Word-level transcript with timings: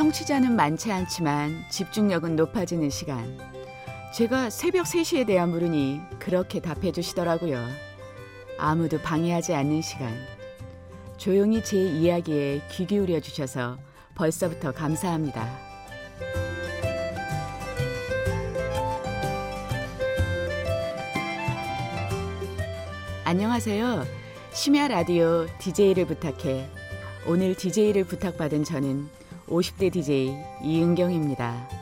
청취자는 0.00 0.56
많지 0.56 0.90
않지만 0.90 1.62
집중력은 1.68 2.34
높아지는 2.34 2.88
시간. 2.88 3.38
제가 4.14 4.48
새벽 4.48 4.86
3시에 4.86 5.26
대한 5.26 5.50
물으니 5.50 6.00
그렇게 6.18 6.58
답해 6.58 6.90
주시더라고요. 6.90 7.68
아무도 8.56 8.98
방해하지 9.02 9.52
않는 9.52 9.82
시간. 9.82 10.10
조용히 11.18 11.62
제 11.62 11.76
이야기에 11.76 12.62
귀 12.70 12.86
기울여 12.86 13.20
주셔서 13.20 13.76
벌써부터 14.14 14.72
감사합니다. 14.72 15.46
안녕하세요. 23.24 24.06
심야 24.52 24.88
라디오 24.88 25.46
DJ를 25.58 26.06
부탁해. 26.06 26.66
오늘 27.26 27.54
DJ를 27.54 28.04
부탁받은 28.04 28.64
저는 28.64 29.19
50대 29.50 29.92
DJ 29.92 30.36
이은경입니다. 30.62 31.79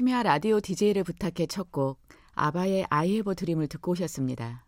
심야 0.00 0.22
라디오 0.22 0.60
DJ를 0.60 1.04
부탁해 1.04 1.46
첫 1.46 1.72
곡 1.72 2.00
아바의 2.32 2.86
I 2.88 3.06
have 3.10 3.30
a 3.32 3.34
dream을 3.34 3.66
듣고 3.68 3.92
오셨습니다. 3.92 4.64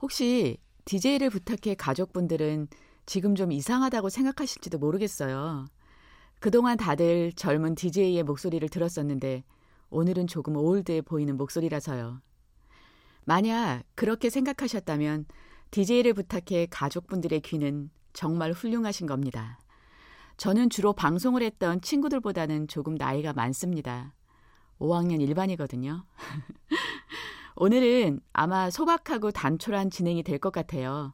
혹시 0.00 0.56
DJ를 0.86 1.28
부탁해 1.28 1.74
가족분들은 1.74 2.68
지금 3.04 3.34
좀 3.34 3.52
이상하다고 3.52 4.08
생각하실지도 4.08 4.78
모르겠어요. 4.78 5.66
그동안 6.40 6.78
다들 6.78 7.34
젊은 7.34 7.74
DJ의 7.74 8.22
목소리를 8.22 8.66
들었었는데 8.70 9.44
오늘은 9.90 10.28
조금 10.28 10.56
올드해 10.56 11.02
보이는 11.02 11.36
목소리라서요. 11.36 12.22
만약 13.26 13.82
그렇게 13.94 14.30
생각하셨다면 14.30 15.26
DJ를 15.72 16.14
부탁해 16.14 16.68
가족분들의 16.70 17.38
귀는 17.42 17.90
정말 18.14 18.52
훌륭하신 18.52 19.08
겁니다. 19.08 19.58
저는 20.38 20.70
주로 20.70 20.94
방송을 20.94 21.42
했던 21.42 21.82
친구들보다는 21.82 22.68
조금 22.68 22.94
나이가 22.94 23.34
많습니다. 23.34 24.14
5학년 24.78 25.20
일반이거든요. 25.20 26.04
오늘은 27.56 28.20
아마 28.32 28.70
소박하고 28.70 29.30
단촐한 29.30 29.90
진행이 29.90 30.22
될 30.22 30.38
것 30.38 30.52
같아요. 30.52 31.12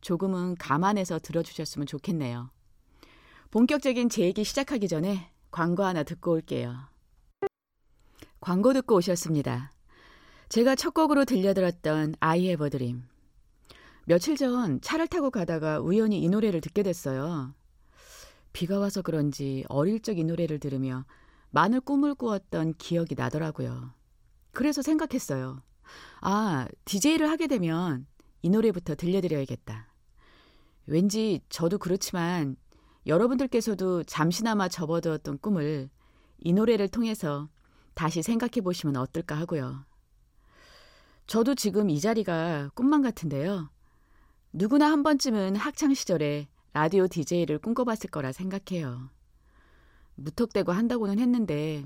조금은 0.00 0.56
감안해서 0.56 1.18
들어주셨으면 1.18 1.86
좋겠네요. 1.86 2.50
본격적인 3.50 4.08
제 4.08 4.22
얘기 4.22 4.44
시작하기 4.44 4.88
전에 4.88 5.30
광고 5.50 5.84
하나 5.84 6.02
듣고 6.02 6.32
올게요. 6.32 6.76
광고 8.40 8.72
듣고 8.72 8.96
오셨습니다. 8.96 9.72
제가 10.48 10.74
첫 10.74 10.92
곡으로 10.92 11.24
들려드렸던 11.24 12.16
have 12.22 12.66
a 12.66 12.70
dream. 12.70 13.04
며칠 14.06 14.36
전 14.36 14.80
차를 14.82 15.08
타고 15.08 15.30
가다가 15.30 15.80
우연히 15.80 16.20
이 16.22 16.28
노래를 16.28 16.60
듣게 16.60 16.82
됐어요. 16.82 17.54
비가 18.52 18.78
와서 18.78 19.00
그런지 19.02 19.64
어릴 19.68 20.00
적 20.00 20.18
이 20.18 20.24
노래를 20.24 20.58
들으며 20.58 21.04
많은 21.54 21.82
꿈을 21.82 22.16
꾸었던 22.16 22.74
기억이 22.78 23.14
나더라고요. 23.14 23.94
그래서 24.50 24.82
생각했어요. 24.82 25.62
아, 26.20 26.66
DJ를 26.84 27.30
하게 27.30 27.46
되면 27.46 28.08
이 28.42 28.50
노래부터 28.50 28.96
들려드려야겠다. 28.96 29.86
왠지 30.86 31.40
저도 31.48 31.78
그렇지만 31.78 32.56
여러분들께서도 33.06 34.02
잠시나마 34.02 34.68
접어두었던 34.68 35.38
꿈을 35.38 35.90
이 36.40 36.52
노래를 36.52 36.88
통해서 36.88 37.48
다시 37.94 38.20
생각해 38.20 38.60
보시면 38.60 38.96
어떨까 38.96 39.36
하고요. 39.36 39.86
저도 41.28 41.54
지금 41.54 41.88
이 41.88 42.00
자리가 42.00 42.70
꿈만 42.74 43.00
같은데요. 43.00 43.70
누구나 44.52 44.90
한 44.90 45.04
번쯤은 45.04 45.54
학창 45.54 45.94
시절에 45.94 46.48
라디오 46.72 47.06
DJ를 47.06 47.60
꿈꿔봤을 47.60 48.10
거라 48.10 48.32
생각해요. 48.32 49.13
무턱대고 50.16 50.72
한다고는 50.72 51.18
했는데 51.18 51.84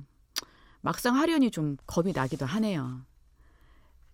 막상 0.81 1.17
하려니 1.17 1.51
좀 1.51 1.77
겁이 1.87 2.13
나기도 2.13 2.47
하네요. 2.47 3.05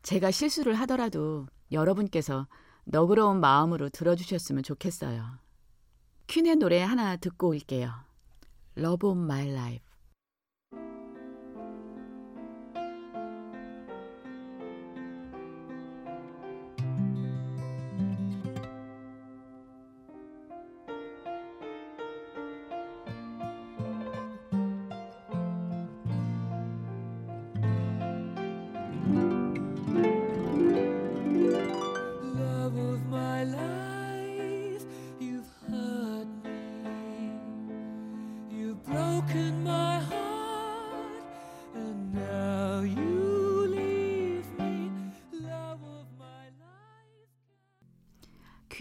제가 0.03 0.31
실수를 0.31 0.75
하더라도 0.75 1.47
여러분께서 1.73 2.47
너그러운 2.85 3.41
마음으로 3.41 3.89
들어주셨으면 3.89 4.63
좋겠어요. 4.63 5.39
퀸의 6.27 6.57
노래 6.57 6.83
하나 6.83 7.17
듣고 7.17 7.49
올게요. 7.49 7.93
Love 8.77 9.11
of 9.11 9.21
My 9.21 9.49
Life. 9.49 9.84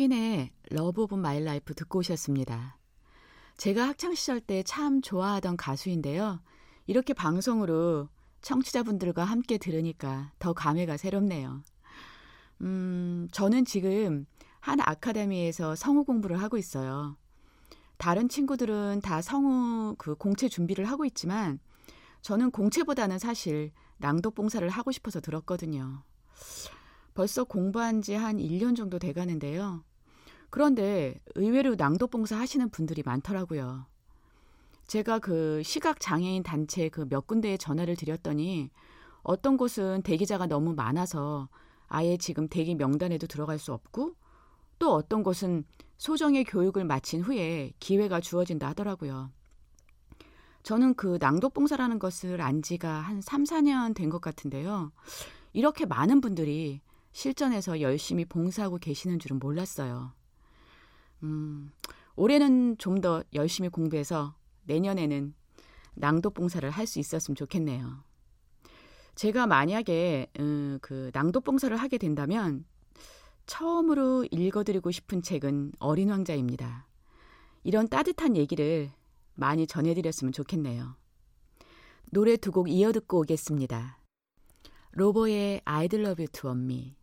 퀸의 0.03 0.51
Love 0.73 1.03
of 1.03 1.15
My 1.15 1.37
Life 1.37 1.73
듣고 1.75 1.99
오셨습니다. 1.99 2.77
제가 3.55 3.87
학창시절 3.87 4.41
때 4.41 4.61
참 4.63 5.01
좋아하던 5.01 5.55
가수인데요. 5.55 6.41
이렇게 6.87 7.13
방송으로 7.13 8.09
청취자분들과 8.41 9.23
함께 9.23 9.57
들으니까 9.57 10.33
더 10.39 10.51
감회가 10.51 10.97
새롭네요. 10.97 11.61
음, 12.63 13.29
저는 13.31 13.63
지금 13.63 14.25
한 14.59 14.81
아카데미에서 14.81 15.75
성우 15.75 16.03
공부를 16.03 16.41
하고 16.41 16.57
있어요. 16.57 17.15
다른 17.95 18.27
친구들은 18.27 18.99
다 19.01 19.21
성우 19.21 19.95
그 19.97 20.15
공채 20.15 20.49
준비를 20.49 20.83
하고 20.83 21.05
있지만 21.05 21.59
저는 22.21 22.51
공채보다는 22.51 23.19
사실 23.19 23.71
낭독 23.99 24.35
봉사를 24.35 24.67
하고 24.67 24.91
싶어서 24.91 25.21
들었거든요. 25.21 26.03
벌써 27.13 27.45
공부한 27.45 28.01
지 28.01 28.15
한 28.15 28.35
1년 28.37 28.75
정도 28.75 28.99
돼 28.99 29.13
가는데요. 29.13 29.85
그런데 30.53 31.15
의외로 31.33 31.73
낭독 31.73 32.11
봉사 32.11 32.37
하시는 32.37 32.69
분들이 32.69 33.01
많더라고요. 33.03 33.87
제가 34.85 35.17
그 35.17 35.63
시각 35.63 35.99
장애인 35.99 36.43
단체 36.43 36.89
그 36.89 37.07
몇 37.09 37.25
군데에 37.25 37.57
전화를 37.57 37.95
드렸더니 37.95 38.69
어떤 39.23 39.57
곳은 39.57 40.03
대기자가 40.03 40.45
너무 40.45 40.75
많아서 40.75 41.49
아예 41.87 42.17
지금 42.17 42.47
대기 42.47 42.75
명단에도 42.75 43.25
들어갈 43.25 43.57
수 43.57 43.73
없고 43.73 44.13
또 44.77 44.93
어떤 44.93 45.23
곳은 45.23 45.63
소정의 45.97 46.43
교육을 46.43 46.85
마친 46.85 47.21
후에 47.23 47.71
기회가 47.79 48.19
주어진다 48.19 48.67
하더라고요. 48.67 49.31
저는 50.61 50.93
그 50.93 51.17
낭독 51.19 51.55
봉사라는 51.55 51.97
것을 51.97 52.41
안 52.41 52.61
지가 52.61 52.93
한 52.93 53.21
3, 53.21 53.43
4년 53.45 53.95
된 53.95 54.11
것 54.11 54.21
같은데요. 54.21 54.91
이렇게 55.51 55.87
많은 55.87 56.21
분들이 56.21 56.79
실전에서 57.11 57.81
열심히 57.81 58.23
봉사하고 58.23 58.77
계시는 58.77 59.17
줄은 59.17 59.39
몰랐어요. 59.39 60.13
음, 61.23 61.71
올해는 62.15 62.77
좀 62.77 63.01
더 63.01 63.23
열심히 63.33 63.69
공부해서 63.69 64.35
내년에는 64.65 65.33
낭독 65.95 66.33
봉사를 66.33 66.69
할 66.69 66.87
수 66.87 66.99
있었으면 66.99 67.35
좋겠네요. 67.35 68.03
제가 69.15 69.45
만약에 69.47 70.27
음, 70.39 70.79
그 70.81 71.11
낭독 71.13 71.43
봉사를 71.43 71.75
하게 71.77 71.97
된다면 71.97 72.65
처음으로 73.45 74.25
읽어드리고 74.31 74.91
싶은 74.91 75.21
책은 75.21 75.73
어린 75.79 76.09
왕자입니다. 76.09 76.87
이런 77.63 77.87
따뜻한 77.87 78.35
얘기를 78.37 78.91
많이 79.35 79.67
전해드렸으면 79.67 80.31
좋겠네요. 80.33 80.95
노래 82.11 82.37
두 82.37 82.51
곡 82.51 82.69
이어 82.69 82.91
듣고 82.91 83.19
오겠습니다. 83.21 83.99
로보의 84.91 85.61
I'd 85.65 85.93
Love 85.93 86.23
You 86.23 86.27
to 86.31 86.51
Me, 86.51 86.95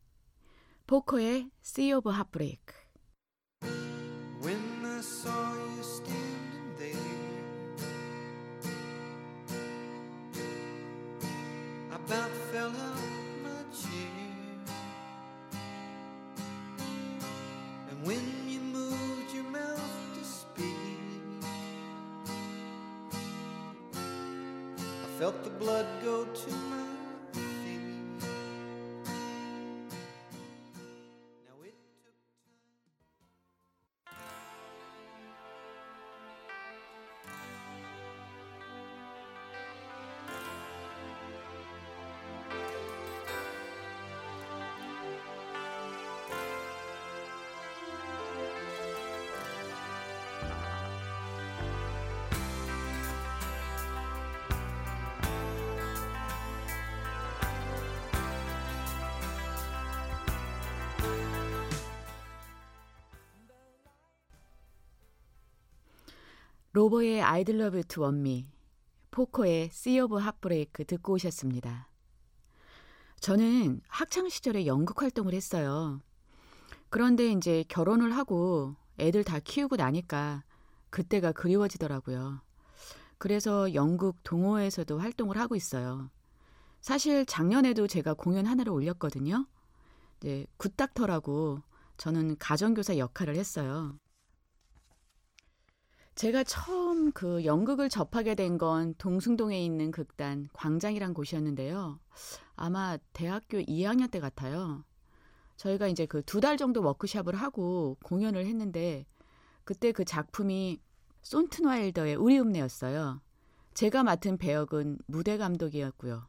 포커의 0.87 1.51
Sea 1.63 1.93
of 1.95 2.09
Heartbreak. 2.09 2.61
About 12.11 12.31
fell 12.53 12.71
out 12.71 12.97
my 13.45 13.63
chair. 13.73 14.27
And 17.89 18.05
when 18.05 18.21
you 18.49 18.59
moved 18.59 19.33
your 19.33 19.45
mouth 19.45 19.93
to 20.19 20.25
speak, 20.25 20.75
I 23.95 25.19
felt 25.21 25.45
the 25.45 25.51
blood 25.51 25.87
go 26.03 26.25
to 26.25 26.51
my 26.51 26.80
로버의 66.81 67.21
You 67.21 67.83
to 67.83 68.09
Me, 68.09 68.47
포커의 69.11 69.65
Sea 69.71 70.01
of 70.01 70.19
Heartbreak 70.19 70.87
듣고 70.87 71.13
오셨습니다. 71.13 71.91
저는 73.21 73.83
학창 73.87 74.31
시절에 74.31 74.65
연극 74.65 75.03
활동을 75.03 75.35
했어요. 75.35 76.01
그런데 76.89 77.33
이제 77.33 77.67
결혼을 77.69 78.17
하고 78.17 78.77
애들 78.99 79.25
다 79.25 79.41
키우고 79.41 79.77
나니까 79.77 80.43
그때가 80.89 81.33
그리워지더라고요. 81.33 82.41
그래서 83.19 83.75
연극 83.75 84.17
동호회에서도 84.23 84.99
활동을 84.99 85.37
하고 85.37 85.57
있어요. 85.57 86.09
사실 86.81 87.27
작년에도 87.27 87.89
제가 87.89 88.15
공연 88.15 88.47
하나를 88.47 88.73
올렸거든요. 88.73 89.47
이제 90.17 90.47
굿닥터라고 90.57 91.61
저는 91.99 92.39
가정교사 92.39 92.97
역할을 92.97 93.37
했어요. 93.37 93.99
제가 96.21 96.45
처음 96.45 97.13
그 97.13 97.47
연극을 97.47 97.89
접하게 97.89 98.35
된 98.35 98.59
건 98.59 98.95
동숭동에 98.99 99.59
있는 99.65 99.91
극단 99.91 100.49
광장이란 100.53 101.15
곳이었는데요. 101.15 101.99
아마 102.57 102.99
대학교 103.15 103.59
2학년 103.59 104.11
때 104.11 104.21
같아요. 104.21 104.85
저희가 105.57 105.89
이제 105.89 106.05
그 106.05 106.21
두 106.23 106.41
달 106.41 106.59
정도 106.59 106.83
워크샵을 106.83 107.35
하고 107.35 107.97
공연을 108.05 108.45
했는데 108.45 109.07
그때 109.65 109.93
그 109.93 110.05
작품이 110.05 110.81
손트와일더의 111.23 112.17
우리 112.17 112.39
읍내였어요. 112.39 113.23
제가 113.73 114.03
맡은 114.03 114.37
배역은 114.37 114.99
무대 115.07 115.39
감독이었고요. 115.39 116.27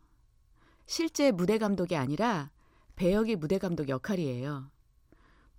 실제 0.86 1.32
무대 1.32 1.58
감독이 1.58 1.98
아니라 1.98 2.52
배역이 2.96 3.36
무대 3.36 3.58
감독 3.58 3.90
역할이에요. 3.90 4.72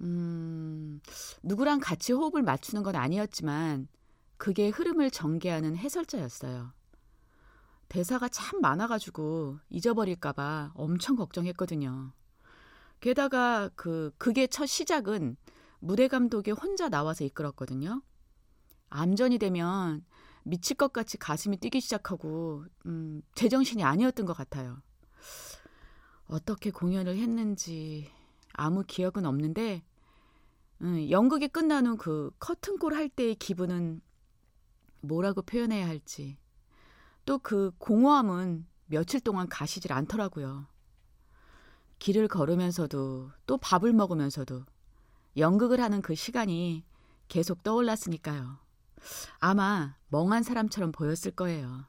음, 0.00 1.00
누구랑 1.43 1.81
같이 1.81 2.12
호흡을 2.14 2.43
맞추는 2.43 2.82
건 2.82 2.96
아니었지만 2.96 3.88
그게 4.43 4.71
흐름을 4.71 5.12
전개하는 5.12 5.77
해설자였어요. 5.77 6.73
대사가 7.89 8.29
참 8.29 8.61
많아가지고 8.61 9.61
잊어버릴까봐 9.71 10.73
엄청 10.75 11.15
걱정했거든요. 11.15 12.11
게다가 12.99 13.71
그, 13.77 14.12
그게 14.19 14.49
첫 14.49 14.67
시작은 14.67 15.37
무대 15.79 16.09
감독이 16.09 16.50
혼자 16.50 16.89
나와서 16.89 17.23
이끌었거든요. 17.23 18.03
암전이 18.89 19.39
되면 19.39 20.05
미칠 20.43 20.77
것 20.77 20.93
같이 20.93 21.19
가슴이 21.19 21.59
뛰기 21.59 21.81
시작하고, 21.81 22.65
음, 22.87 23.23
제정신이 23.37 23.85
아니었던 23.85 24.27
것 24.27 24.33
같아요. 24.33 24.83
어떻게 26.27 26.73
공연을 26.73 27.17
했는지 27.17 28.11
아무 28.55 28.83
기억은 28.85 29.25
없는데, 29.25 29.85
음, 30.81 31.11
연극이 31.11 31.49
후그 31.55 32.33
커튼콜 32.41 32.94
할 32.94 33.09
때의 33.09 33.37
기분은 33.37 34.00
뭐라고 35.02 35.43
표현해야 35.43 35.87
할지. 35.87 36.38
또 37.25 37.38
그 37.38 37.72
공허함은 37.78 38.66
며칠 38.87 39.20
동안 39.20 39.49
가시질 39.49 39.93
않더라고요. 39.93 40.66
길을 41.99 42.28
걸으면서도 42.28 43.31
또 43.46 43.58
밥을 43.58 43.93
먹으면서도 43.93 44.64
연극을 45.37 45.81
하는 45.81 46.02
그 46.02 46.14
시간이 46.14 46.84
계속 47.28 47.62
떠올랐으니까요. 47.62 48.58
아마 49.38 49.96
멍한 50.08 50.43
사람처럼 50.43 50.93
보였을 50.93 51.31
거예요. 51.31 51.87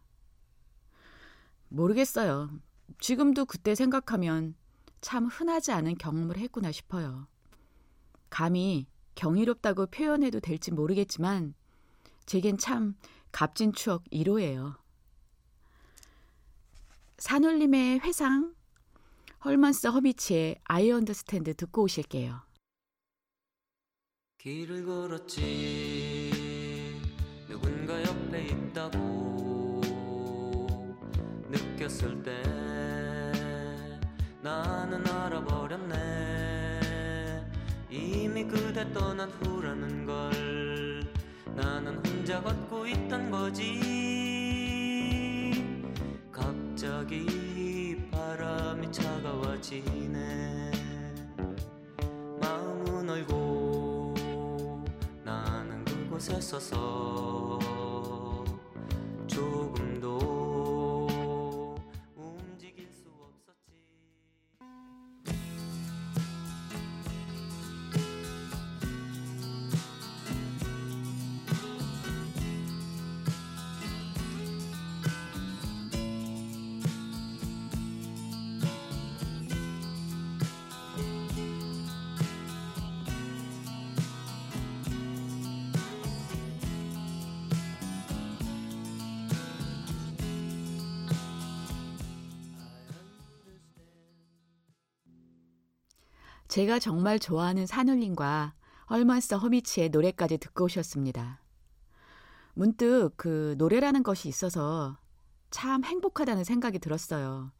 모르겠어요. 1.69 2.51
지금도 3.00 3.45
그때 3.45 3.75
생각하면 3.75 4.56
참 5.01 5.25
흔하지 5.25 5.71
않은 5.71 5.98
경험을 5.98 6.38
했구나 6.38 6.71
싶어요. 6.71 7.27
감히 8.30 8.88
경이롭다고 9.16 9.88
표현해도 9.88 10.39
될지 10.39 10.71
모르겠지만 10.71 11.56
제겐 12.25 12.57
참 12.57 12.95
값진 13.31 13.74
추억 13.74 14.04
1호예요. 14.12 14.78
산울림의 17.18 18.00
회상, 18.00 18.54
헐먼스 19.45 19.88
허비치의 19.88 20.62
아이 20.64 20.92
언더스탠드 20.92 21.54
듣고 21.56 21.83
오실게요. 21.83 22.42
길을 24.38 24.86
걸었지 24.86 26.31
누군가 27.47 28.02
옆에 28.04 28.47
있다고 28.47 29.81
느꼈을 31.50 32.21
때 32.24 32.44
나는 34.42 35.07
알아버렸네 35.07 35.94
이미 37.90 38.44
그대 38.44 38.92
떠난 38.92 39.30
후라는 39.30 40.06
걸 40.06 41.14
나는 41.56 41.95
혼자 42.06 42.42
걷고 42.42 42.88
있던 42.88 43.30
거지. 43.30 43.80
갑자기 46.31 48.02
바람이 48.12 48.92
차가워지네. 48.92 50.72
마음은 52.42 53.10
얼고 53.10 54.83
나는 55.24 55.86
그곳에 55.86 56.42
서서 56.42 57.60
제가 96.54 96.78
정말 96.78 97.18
좋아하는 97.18 97.66
산울림과 97.66 98.54
헐먼스 98.92 99.33
허미치의 99.33 99.90
노래까지 99.90 100.38
듣고 100.38 100.66
오셨습니다. 100.66 101.42
문득 102.54 103.10
그 103.18 103.56
노래라는 103.57 104.04
것이 104.04 104.30
있어서 104.30 105.00
참 105.50 105.83
행복하다는 105.83 106.44
생각이 106.44 106.78
들었어요. 106.78 107.52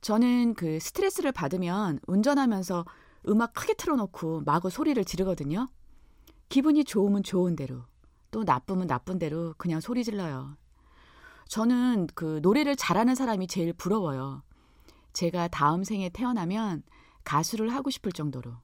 저는 0.00 0.54
그 0.54 0.80
스트레스를 0.80 1.30
받으면 1.30 2.00
운전하면서 2.08 2.84
음악 3.28 3.54
크게 3.54 3.74
틀어놓고 3.74 4.40
마구 4.40 4.70
소리를 4.70 5.04
지르거든요. 5.04 5.68
기분이 6.48 6.82
좋으면 6.82 7.22
좋은 7.22 7.54
대로, 7.54 7.84
또 8.32 8.42
나쁘면 8.42 8.88
나쁜 8.88 9.20
대로 9.20 9.54
그냥 9.56 9.78
소리 9.78 10.02
질러요. 10.02 10.56
저는 11.46 12.08
그 12.16 12.40
노래를 12.42 12.74
잘하는 12.74 13.14
사람이 13.14 13.46
제일 13.46 13.72
부러워요. 13.72 14.42
제가 15.12 15.46
다음 15.46 15.84
생에 15.84 16.08
태어나면 16.08 16.82
가수를 17.24 17.74
하고 17.74 17.90
싶을 17.90 18.12
정도로 18.12 18.56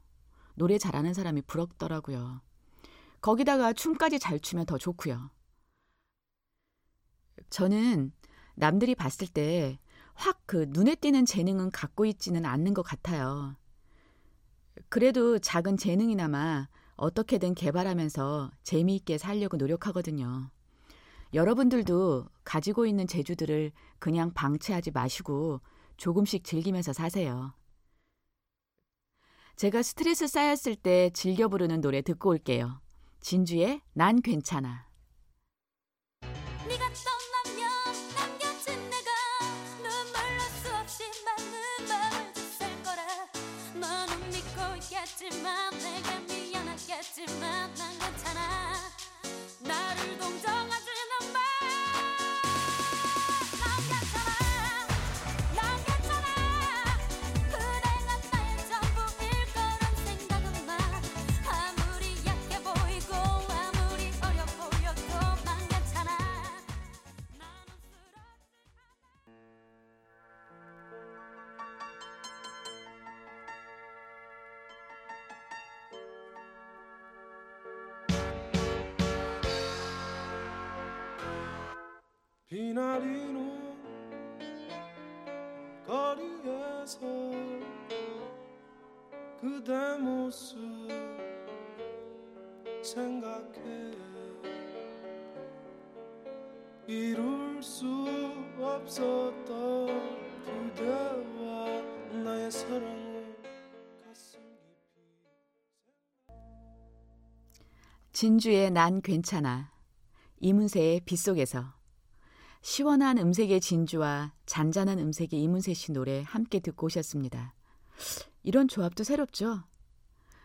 노래 0.54 0.78
잘하는 0.78 1.14
사람이 1.14 1.42
부럽더라고요. 1.42 2.40
거기다가 3.20 3.72
춤까지 3.72 4.18
잘 4.18 4.40
추면 4.40 4.66
더 4.66 4.78
좋고요. 4.78 5.30
저는 7.50 8.12
남들이 8.54 8.94
봤을 8.94 9.26
때 9.28 9.78
확 10.16 10.46
그 10.46 10.66
눈에 10.68 10.94
띄는 10.94 11.26
재능은 11.26 11.70
갖고 11.70 12.06
있지는 12.06 12.44
않는 12.44 12.72
것 12.72 12.82
같아요. 12.82 13.56
그래도 14.88 15.38
작은 15.38 15.76
재능이나마 15.76 16.68
어떻게든 16.96 17.54
개발하면서 17.54 18.52
재미있게 18.62 19.18
살려고 19.18 19.56
노력하거든요. 19.56 20.50
여러분들도 21.34 22.26
가지고 22.44 22.86
있는 22.86 23.06
재주들을 23.06 23.72
그냥 23.98 24.32
방치하지 24.32 24.92
마시고 24.92 25.60
조금씩 25.96 26.44
즐기면서 26.44 26.92
사세요. 26.92 27.52
제가 29.56 29.82
스트레스 29.82 30.26
쌓였을 30.26 30.76
때 30.76 31.10
즐겨 31.14 31.48
부르는 31.48 31.80
노래 31.80 32.02
듣고 32.02 32.28
올게요. 32.28 32.82
진주의 33.20 33.80
난 33.94 34.20
괜찮아. 34.20 34.86
비나리는 82.48 83.74
거리에서 85.84 87.00
그대 89.40 89.96
모습 89.98 90.56
생각해 92.84 93.96
이룰 96.86 97.60
수 97.60 97.84
없었던 98.60 99.86
그대와 100.44 101.82
나의 102.22 102.48
깊이 107.50 107.68
진주의 108.12 108.70
난 108.70 109.02
괜찮아. 109.02 109.72
이문세의 110.38 111.00
빗속에서 111.00 111.75
시원한 112.66 113.16
음색의 113.16 113.60
진주와 113.60 114.32
잔잔한 114.44 114.98
음색의 114.98 115.40
이문세 115.40 115.72
씨 115.72 115.92
노래 115.92 116.24
함께 116.26 116.58
듣고 116.58 116.86
오셨습니다. 116.86 117.54
이런 118.42 118.66
조합도 118.66 119.04
새롭죠? 119.04 119.62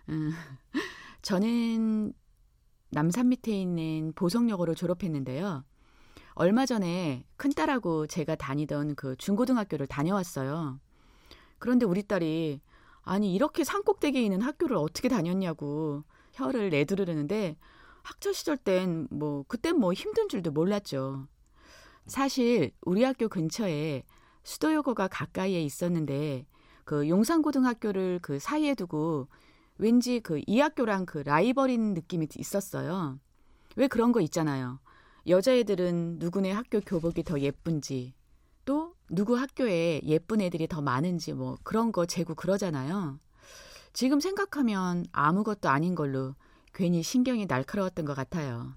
음, 0.10 0.32
저는 1.24 2.14
남산 2.92 3.30
밑에 3.30 3.60
있는 3.60 4.14
보성여고를 4.14 4.76
졸업했는데요. 4.76 5.64
얼마 6.36 6.68
전에 6.68 7.26
큰딸하고 7.38 8.06
제가 8.06 8.36
다니던 8.36 8.94
그 8.94 9.16
중고등학교를 9.16 9.88
다녀왔어요. 9.88 10.80
그런데 11.58 11.88
우리 11.88 12.04
딸이 12.04 12.62
아니 13.02 13.34
이렇게 13.34 13.64
산꼭대기에 13.64 14.22
있는 14.22 14.44
학교를 14.44 14.78
어떻게 14.78 15.10
다녔냐고 15.10 16.04
혀를 16.34 16.70
내두르는데 16.70 17.58
학창 18.04 18.32
시절 18.32 18.58
땐 18.58 19.08
뭐 19.10 19.44
그땐 19.48 19.80
뭐 19.80 19.92
힘든 19.92 20.30
줄도 20.30 20.52
몰랐죠. 20.52 21.28
사실 22.12 22.72
우리 22.82 23.04
학교 23.04 23.30
근처에 23.30 24.04
수도여고가 24.44 25.08
가까이에 25.08 25.64
있었는데 25.64 26.46
그 26.84 27.08
용산고등학교를 27.08 28.20
그 28.22 28.38
사이에 28.38 28.76
두고 28.76 29.30
왠지 29.78 30.20
그 30.20 30.42
이 30.46 30.60
학교랑 30.60 31.06
그 31.06 31.20
라이벌인 31.20 31.94
느낌이 31.94 32.28
있었어요. 32.38 33.18
왜 33.78 33.88
그런 33.88 34.12
거 34.12 34.20
있잖아요. 34.22 34.80
여자애들은 35.26 36.18
누구네 36.20 36.52
학교 36.52 36.82
교복이 36.82 37.24
더 37.24 37.40
예쁜지 37.40 38.14
또 38.66 38.94
누구 39.10 39.38
학교에 39.38 40.02
예쁜 40.04 40.42
애들이 40.42 40.68
더 40.68 40.82
많은지 40.82 41.32
뭐 41.32 41.58
그런 41.64 41.94
거 41.94 42.06
재고 42.06 42.36
그러잖아요. 42.36 43.20
지금 43.94 44.20
생각하면 44.20 45.06
아무것도 45.14 45.70
아닌 45.70 45.96
걸로 45.96 46.36
괜히 46.74 47.04
신경이 47.04 47.46
날카로웠던 47.46 48.04
것 48.04 48.16
같아요. 48.16 48.74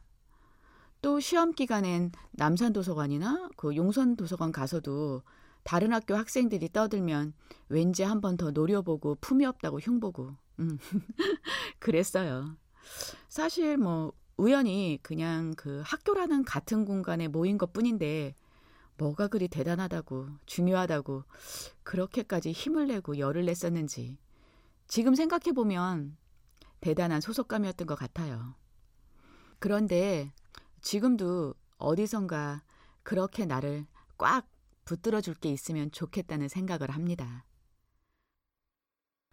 또 1.04 1.20
시험 1.20 1.52
기간엔 1.52 2.12
남산 2.30 2.72
도서관이나 2.72 3.50
그 3.58 3.76
용산 3.76 4.16
도서관 4.16 4.52
가서도 4.52 5.22
다른 5.62 5.92
학교 5.92 6.14
학생들이 6.14 6.72
떠들면 6.72 7.34
왠지 7.68 8.02
한 8.02 8.22
번 8.22 8.38
더 8.38 8.52
노려보고 8.52 9.16
품이 9.20 9.44
없다고 9.44 9.80
흉보고 9.80 10.34
음. 10.60 10.78
그랬어요. 11.78 12.56
사실 13.28 13.76
뭐 13.76 14.14
우연히 14.38 14.98
그냥 15.02 15.52
그 15.58 15.82
학교라는 15.84 16.42
같은 16.42 16.86
공간에 16.86 17.28
모인 17.28 17.58
것 17.58 17.74
뿐인데 17.74 18.34
뭐가 18.96 19.28
그리 19.28 19.46
대단하다고 19.48 20.28
중요하다고 20.46 21.24
그렇게까지 21.82 22.52
힘을 22.52 22.86
내고 22.86 23.18
열을 23.18 23.44
냈었는지 23.44 24.16
지금 24.88 25.14
생각해 25.14 25.52
보면 25.54 26.16
대단한 26.80 27.20
소속감이었던 27.20 27.86
것 27.86 27.94
같아요. 27.94 28.54
그런데 29.58 30.32
지금도 30.84 31.54
어디선가 31.78 32.62
그렇게 33.02 33.46
나를 33.46 33.86
꽉 34.18 34.46
붙들어 34.84 35.22
줄 35.22 35.34
게 35.34 35.48
있으면 35.50 35.90
좋겠다는 35.90 36.48
생각을 36.48 36.90
합니다. 36.90 37.46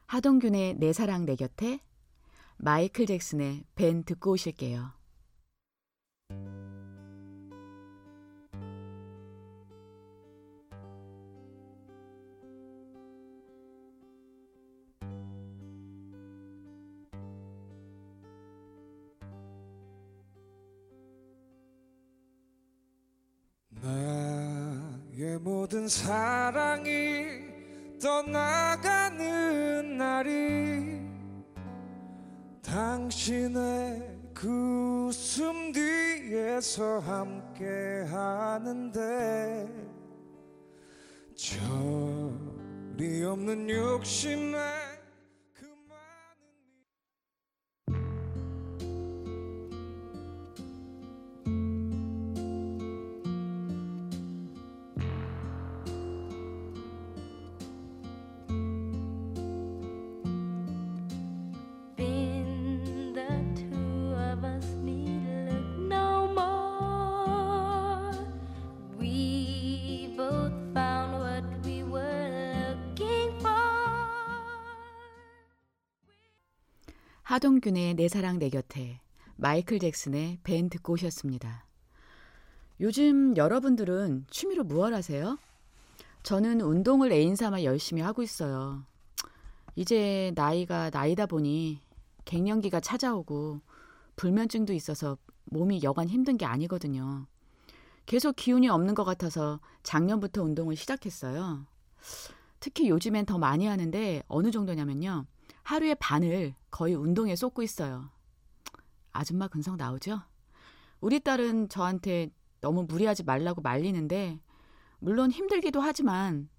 하동균의 0.07 0.75
내 0.75 0.93
사랑 0.93 1.25
내 1.25 1.35
곁에 1.35 1.81
마이클 2.55 3.05
잭슨의 3.05 3.65
벤 3.75 4.03
듣고 4.05 4.31
오실게요. 4.31 4.93
모든 25.71 25.87
사랑이 25.87 27.47
떠나가는 28.01 29.97
날이 29.97 30.99
당신의 32.61 34.19
그 34.33 35.07
웃음 35.07 35.71
뒤에서 35.71 36.99
함께 36.99 38.03
하는데 38.11 39.65
절이 41.35 43.23
없는 43.23 43.69
욕심에 43.69 44.80
하동균의 77.31 77.93
내 77.93 78.09
사랑 78.09 78.39
내 78.39 78.49
곁에 78.49 78.99
마이클 79.37 79.79
잭슨의 79.79 80.39
밴 80.43 80.69
듣고 80.69 80.91
오셨습니다. 80.95 81.65
요즘 82.81 83.37
여러분들은 83.37 84.25
취미로 84.29 84.65
무얼 84.65 84.93
하세요? 84.93 85.39
저는 86.23 86.59
운동을 86.59 87.13
애인 87.13 87.37
삼아 87.37 87.63
열심히 87.63 88.01
하고 88.01 88.21
있어요. 88.21 88.83
이제 89.77 90.33
나이가 90.35 90.89
나이다 90.89 91.25
보니 91.25 91.79
갱년기가 92.25 92.81
찾아오고 92.81 93.61
불면증도 94.17 94.73
있어서 94.73 95.17
몸이 95.45 95.83
여간 95.83 96.09
힘든 96.09 96.35
게 96.35 96.45
아니거든요. 96.45 97.27
계속 98.07 98.35
기운이 98.35 98.67
없는 98.67 98.93
것 98.93 99.05
같아서 99.05 99.61
작년부터 99.83 100.43
운동을 100.43 100.75
시작했어요. 100.75 101.65
특히 102.59 102.89
요즘엔 102.89 103.25
더 103.25 103.37
많이 103.37 103.67
하는데 103.67 104.21
어느 104.27 104.51
정도냐면요. 104.51 105.27
하루에 105.63 105.95
반을 105.95 106.55
거의 106.69 106.95
운동에 106.95 107.35
쏟고 107.35 107.61
있어요. 107.63 108.09
아줌마 109.11 109.47
근성 109.47 109.77
나오죠? 109.77 110.21
우리 110.99 111.19
딸은 111.19 111.69
저한테 111.69 112.29
너무 112.61 112.83
무리하지 112.83 113.23
말라고 113.23 113.61
말리는데 113.61 114.39
물론 114.99 115.31
힘들기도 115.31 115.81
하지만 115.81 116.49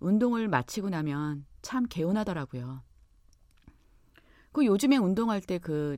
운동을 0.00 0.48
마치고 0.48 0.90
나면 0.90 1.44
참 1.62 1.84
개운하더라고요. 1.88 2.82
그 4.52 4.64
요즘에 4.64 4.96
운동할 4.96 5.40
때 5.40 5.58
그 5.58 5.96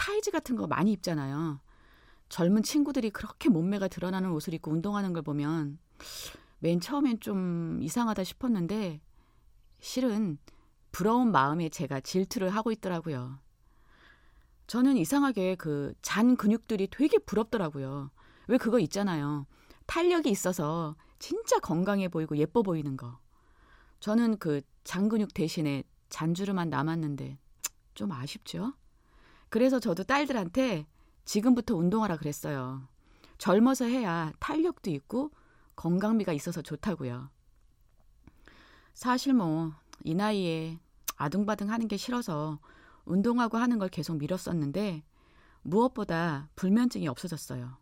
타이즈 0.00 0.30
같은 0.30 0.56
거 0.56 0.66
많이 0.66 0.92
입잖아요. 0.92 1.60
젊은 2.30 2.62
친구들이 2.62 3.10
그렇게 3.10 3.50
몸매가 3.50 3.88
드러나는 3.88 4.30
옷을 4.32 4.54
입고 4.54 4.70
운동하는 4.70 5.12
걸 5.12 5.22
보면 5.22 5.78
맨 6.58 6.80
처음엔 6.80 7.20
좀 7.20 7.80
이상하다 7.82 8.24
싶었는데 8.24 9.02
실은 9.80 10.38
부러운 10.92 11.30
마음에 11.32 11.68
제가 11.68 12.00
질투를 12.00 12.50
하고 12.50 12.72
있더라고요. 12.72 13.38
저는 14.66 14.96
이상하게 14.96 15.56
그 15.56 15.94
잔 16.02 16.36
근육들이 16.36 16.88
되게 16.90 17.18
부럽더라고요. 17.18 18.10
왜 18.48 18.58
그거 18.58 18.78
있잖아요. 18.80 19.46
탄력이 19.86 20.30
있어서 20.30 20.96
진짜 21.18 21.58
건강해 21.58 22.08
보이고 22.08 22.36
예뻐 22.36 22.62
보이는 22.62 22.96
거. 22.96 23.18
저는 24.00 24.38
그 24.38 24.60
장근육 24.84 25.34
대신에 25.34 25.84
잔주름만 26.08 26.70
남았는데 26.70 27.38
좀 27.94 28.12
아쉽죠? 28.12 28.74
그래서 29.48 29.78
저도 29.80 30.04
딸들한테 30.04 30.86
지금부터 31.24 31.76
운동하라 31.76 32.16
그랬어요. 32.16 32.88
젊어서 33.38 33.84
해야 33.84 34.32
탄력도 34.38 34.90
있고 34.90 35.30
건강미가 35.76 36.32
있어서 36.32 36.62
좋다고요. 36.62 37.30
사실 38.94 39.34
뭐 39.34 39.72
이 40.04 40.14
나이에 40.14 40.78
아둥바둥 41.16 41.70
하는 41.70 41.88
게 41.88 41.96
싫어서 41.96 42.58
운동하고 43.04 43.58
하는 43.58 43.78
걸 43.78 43.88
계속 43.88 44.16
미뤘었는데 44.18 45.02
무엇보다 45.62 46.48
불면증이 46.56 47.08
없어졌어요. 47.08 47.76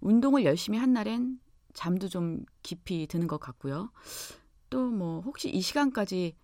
운동을 0.00 0.44
열심히 0.44 0.78
한 0.78 0.92
날엔 0.92 1.40
잠도 1.74 2.08
좀 2.08 2.44
깊이 2.62 3.06
드는 3.06 3.26
것 3.26 3.38
같고요. 3.40 3.90
또 4.70 4.90
뭐 4.90 5.20
혹시 5.20 5.48
이 5.50 5.60
시간까지 5.60 6.36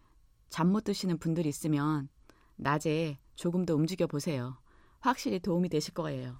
잠 0.49 0.71
못 0.73 0.85
드시는 0.85 1.19
분들 1.19 1.47
있으면 1.47 2.09
낮에 2.57 3.19
조금 3.35 3.65
더 3.67 3.75
움직여 3.75 4.07
보세요. 4.07 4.57
확실히 5.01 5.41
도움이 5.41 5.69
되실 5.69 5.93
거예요. 5.95 6.39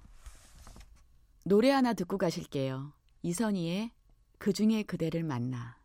노래 1.45 1.71
하나 1.71 1.93
듣고 1.93 2.17
가실게요. 2.19 2.93
이선희의 3.23 3.91
그 4.39 4.53
중에 4.53 4.83
그대를 4.85 5.25
만나. 5.25 5.77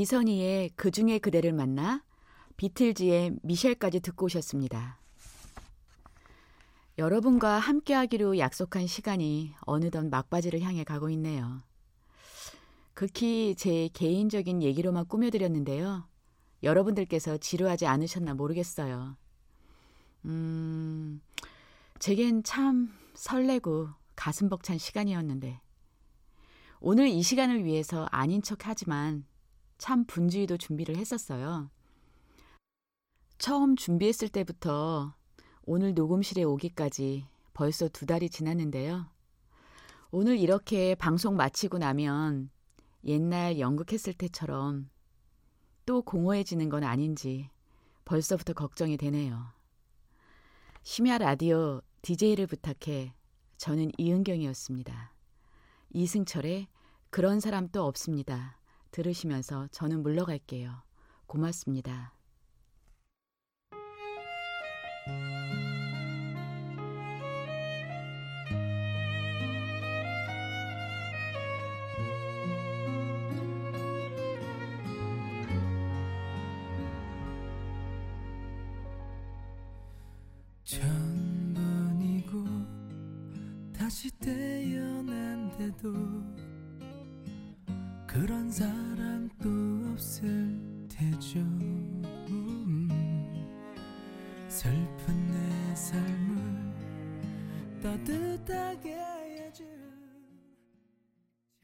이선희의 0.00 0.70
그 0.76 0.90
중에 0.90 1.18
그대를 1.18 1.52
만나 1.52 2.02
비틀즈의 2.56 3.36
미셸까지 3.42 4.00
듣고 4.00 4.26
오셨습니다. 4.26 4.98
여러분과 6.96 7.58
함께하기로 7.58 8.38
약속한 8.38 8.86
시간이 8.86 9.52
어느덧 9.60 10.06
막바지를 10.06 10.62
향해 10.62 10.84
가고 10.84 11.10
있네요. 11.10 11.60
극히 12.94 13.54
제 13.58 13.90
개인적인 13.92 14.62
얘기로만 14.62 15.06
꾸며드렸는데요. 15.06 16.08
여러분들께서 16.62 17.36
지루하지 17.36 17.86
않으셨나 17.86 18.32
모르겠어요. 18.32 19.16
음, 20.24 21.20
제겐 21.98 22.42
참 22.42 22.90
설레고 23.14 23.88
가슴 24.16 24.48
벅찬 24.48 24.78
시간이었는데, 24.78 25.60
오늘 26.80 27.08
이 27.08 27.22
시간을 27.22 27.64
위해서 27.64 28.06
아닌 28.10 28.40
척 28.40 28.66
하지만 28.66 29.24
참 29.80 30.04
분주히도 30.04 30.58
준비를 30.58 30.96
했었어요. 30.96 31.70
처음 33.38 33.76
준비했을 33.76 34.28
때부터 34.28 35.14
오늘 35.62 35.94
녹음실에 35.94 36.42
오기까지 36.42 37.26
벌써 37.54 37.88
두 37.88 38.04
달이 38.04 38.28
지났는데요. 38.28 39.06
오늘 40.10 40.38
이렇게 40.38 40.94
방송 40.94 41.34
마치고 41.34 41.78
나면 41.78 42.50
옛날 43.04 43.58
연극했을 43.58 44.12
때처럼 44.12 44.90
또 45.86 46.02
공허해지는 46.02 46.68
건 46.68 46.84
아닌지 46.84 47.48
벌써부터 48.04 48.52
걱정이 48.52 48.98
되네요. 48.98 49.46
심야 50.82 51.16
라디오 51.16 51.80
DJ를 52.02 52.46
부탁해 52.46 53.14
저는 53.56 53.92
이은경이었습니다. 53.96 55.14
이승철의 55.94 56.68
그런 57.08 57.40
사람 57.40 57.66
또 57.68 57.86
없습니다. 57.86 58.59
들으시면서 58.90 59.68
저는 59.68 60.02
물러갈게요. 60.02 60.82
고맙습니다. 61.26 62.14
천 80.64 81.09
그런 88.20 88.50
사람 88.50 89.30
또 89.42 89.48
없을 89.92 90.54
테죠. 90.90 91.38
음, 91.38 92.86
슬픈 94.46 95.26
내 95.30 95.74
삶을 95.74 96.74
따뜻하게 97.82 99.19